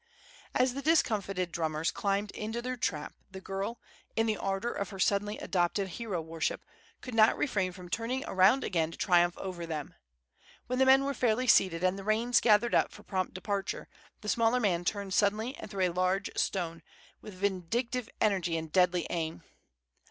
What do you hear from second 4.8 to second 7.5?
her suddenly adopted hero worship, could not